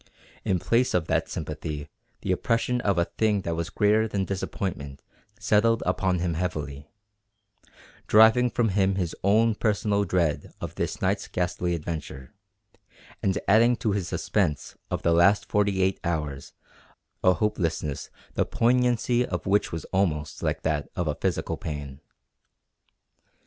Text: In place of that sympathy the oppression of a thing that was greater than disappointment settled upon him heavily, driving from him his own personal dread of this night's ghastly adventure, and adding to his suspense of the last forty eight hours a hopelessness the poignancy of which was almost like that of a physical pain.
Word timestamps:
In 0.43 0.57
place 0.57 0.95
of 0.95 1.05
that 1.09 1.29
sympathy 1.29 1.87
the 2.21 2.31
oppression 2.31 2.81
of 2.81 2.97
a 2.97 3.05
thing 3.05 3.41
that 3.41 3.55
was 3.55 3.69
greater 3.69 4.07
than 4.07 4.25
disappointment 4.25 5.03
settled 5.39 5.83
upon 5.85 6.17
him 6.17 6.33
heavily, 6.33 6.89
driving 8.07 8.49
from 8.49 8.69
him 8.69 8.95
his 8.95 9.15
own 9.23 9.53
personal 9.53 10.03
dread 10.03 10.55
of 10.59 10.73
this 10.73 11.03
night's 11.03 11.27
ghastly 11.27 11.75
adventure, 11.75 12.33
and 13.21 13.37
adding 13.47 13.75
to 13.75 13.91
his 13.91 14.07
suspense 14.07 14.75
of 14.89 15.03
the 15.03 15.13
last 15.13 15.45
forty 15.47 15.83
eight 15.83 15.99
hours 16.03 16.53
a 17.23 17.33
hopelessness 17.33 18.09
the 18.33 18.43
poignancy 18.43 19.23
of 19.23 19.45
which 19.45 19.71
was 19.71 19.85
almost 19.93 20.41
like 20.41 20.63
that 20.63 20.89
of 20.95 21.07
a 21.07 21.13
physical 21.13 21.57
pain. 21.57 22.01